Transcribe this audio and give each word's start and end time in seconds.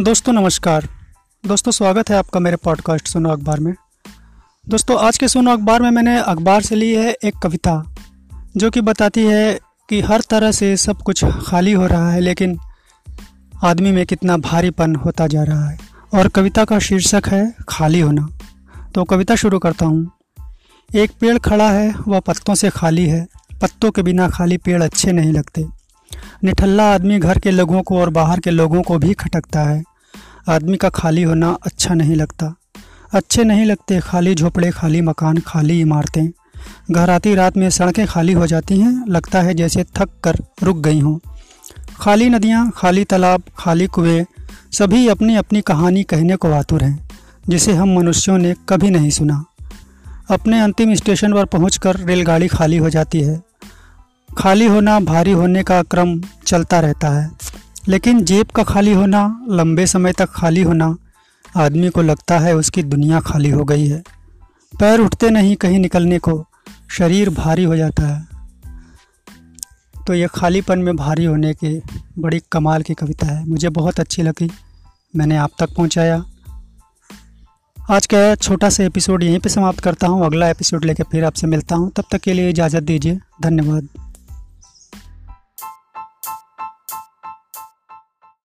दोस्तों, 0.00 0.32
नमस्कार। 0.32 0.88
दोस्तों, 1.46 1.72
स्वागत 1.72 2.10
है 2.10 2.16
आपका 2.16 2.40
मेरे 2.40 2.56
पॉडकास्ट 2.56 3.08
सुनो 3.08 3.30
अखबार 3.30 3.60
में। 3.60 3.74
दोस्तों, 4.68 4.98
आज 4.98 5.18
के 5.18 5.28
सुनो 5.28 5.52
अखबार 5.52 5.82
में 5.82 5.90
मैंने 5.90 6.18
अखबार 6.18 6.62
से 6.62 6.74
ली 6.74 6.92
है 6.92 7.16
एक 7.24 7.36
कविता, 7.42 7.94
जो 8.56 8.70
कि 8.70 8.80
बताती 8.80 9.24
है 9.24 9.58
कि 9.88 10.00
हर 10.00 10.20
तरह 10.20 10.52
से 10.52 10.76
सब 10.76 11.02
कुछ 11.02 11.24
खाली 11.24 11.72
हो 11.72 11.86
रहा 11.86 12.12
है, 12.12 12.20
लेकिन 12.20 12.58
आदमी 13.64 13.92
में 13.92 14.06
कितना 14.06 14.36
भारीपन 14.36 14.96
होता 14.96 15.26
जा 15.26 15.42
रहा 15.42 15.68
है। 15.68 15.78
और 16.14 16.28
कविता 16.28 16.64
का 16.64 16.78
शीर्षक 16.78 17.22
है, 17.26 17.54
खाली 17.68 18.00
होना। 18.00 18.28
तो 18.94 19.04
कविता 19.04 19.34
शुरू 19.34 19.58
करता 19.58 19.86
हूँ। 19.86 20.10
एक 20.94 21.12
पेड़ 21.20 21.38
खड़ा 21.38 21.70
है, 21.70 21.94
वह 22.08 22.20
पत्तों 22.20 22.54
से 22.54 22.70
खाली 22.70 23.06
है। 23.06 23.26
पत्तों 23.62 23.90
के 23.90 24.02
बिना 24.02 24.28
खाली 24.28 24.56
पेड़ 24.56 24.82
अच्छे 24.82 25.12
नहीं 25.12 25.32
लगते। 25.32 25.66
निठल्ला 26.44 26.94
आदमी 26.94 27.18
घर 27.18 27.38
के 27.38 27.50
लोगों 27.50 27.82
को 27.82 27.98
और 27.98 28.10
बाहर 28.10 28.40
के 28.40 28.50
लोगों 28.50 28.82
को 28.82 28.98
भी 28.98 29.14
खटकता 29.14 29.60
है। 29.60 29.82
आदमी 30.48 30.76
का 30.76 30.88
खाली 30.88 31.22
होना 31.22 31.58
अच्छा 31.62 31.94
नहीं 31.94 32.16
लगता। 32.16 32.54
अच्छे 33.12 33.44
नहीं 33.44 33.64
लगते, 33.64 34.00
खाली 34.00 34.34
झोपड़े, 34.34 34.70
खाली 34.70 35.00
मकान, 35.00 35.38
खाली 35.46 35.80
इमारतें। 35.80 36.28
घर 36.90 37.10
आती 37.10 37.34
रात 37.34 37.56
में 37.56 37.70
सड़कें 37.70 38.06
खाली 38.06 38.32
हो 38.32 38.46
जाती 38.46 38.80
हैं, 38.80 39.04
लगता 39.08 39.40
है 39.40 39.54
जैसे 39.54 39.84
थक 39.84 40.08
कर 40.24 40.36
रुक 40.62 40.76
गई 40.76 41.00
हों। 41.00 41.18
खाली 42.00 42.28
नदियाँ, 42.28 42.72
खाली 42.76 43.04
तालाब, 43.04 43.42
खाली 43.58 43.86
कुएँ, 43.86 44.24
सभी 44.72 45.08
अपनी 45.08 45.36
अपनी 45.36 45.60
कहानी 45.60 46.02
कहने 46.02 46.36
को 46.36 46.52
आतुर 46.52 46.84
हैं, 46.84 47.08
जिसे 47.48 47.72
हम 47.72 47.98
मनुष्यों 47.98 48.38
ने 48.38 48.54
कभी 48.68 48.90
नहीं 48.90 49.10
सुना। 49.10 49.44
अपने 50.30 50.60
अंतिम 50.60 50.94
स्टेशन 50.94 51.32
पर 51.32 51.44
पहुंचकर 51.44 51.96
रेलगाड़ी 51.96 52.48
खाली 52.48 52.76
हो 52.76 52.90
जाती 52.90 53.20
है। 53.20 53.42
खाली 54.38 54.66
होना, 54.66 55.00
भारी 55.00 55.32
होने 55.32 55.62
का 55.62 55.82
क्रम 55.82 56.20
चलता 56.46 56.80
रहता 56.80 57.08
है। 57.08 57.30
लेकिन 57.88 58.24
जेब 58.24 58.46
का 58.46 58.62
खाली 58.62 58.92
होना, 58.92 59.46
लंबे 59.50 59.86
समय 59.86 60.12
तक 60.12 60.28
खाली 60.30 60.62
होना, 60.62 60.96
आदमी 61.56 61.88
को 61.88 62.02
लगता 62.02 62.38
है 62.38 62.56
उसकी 62.56 62.82
दुनिया 62.82 63.20
खाली 63.20 63.50
हो 63.50 63.64
गई 63.64 63.86
है। 63.86 64.02
पैर 64.80 65.00
उठते 65.00 65.30
नहीं 65.30 65.56
कहीं 65.56 65.78
निकलने 65.78 66.18
को, 66.18 66.46
शरीर 66.90 67.30
भारी 67.30 67.64
हो 67.64 67.76
जाता 67.76 68.06
है। 68.06 68.26
तो 70.06 70.14
ये 70.14 70.28
खालीपन 70.34 70.78
में 70.78 70.96
भारी 70.96 71.24
होने 71.24 71.54
की 71.54 71.82
बड़ी 72.18 72.40
कमाल 72.52 72.82
की 72.82 72.94
कविता 72.94 73.26
है। 73.26 73.44
मुझे 73.48 73.68
बहुत 73.68 74.00
अच्छी 74.00 74.22
लगी, 74.22 74.50
मैंने 75.16 75.36
आप 75.36 75.50
तक 75.58 75.74
पहुँचाया। 75.76 76.24
आज 77.90 78.06
का 78.06 78.34
छोटा 78.34 78.70
सा 78.70 78.84
एपिसोड 78.84 79.22
यहीं 79.22 79.38
पे 79.38 79.48
समाप्त 79.48 79.80
करता 79.80 80.06
हूँ। 80.06 80.24
अगला 80.26 80.48
एपिसोड 80.48 80.84
लेकर 80.84 81.04
फिर 81.04 81.24
आपसे 81.24 81.46
मिलता 81.46 81.76
हूँ। 81.76 81.90
तब 81.90 82.04
तक 82.10 82.18
के 82.18 82.32
लिए 82.32 82.50
इजाज़त 82.50 82.82
दीजिए। 82.82 83.18
धन्यवाद। 83.42 83.88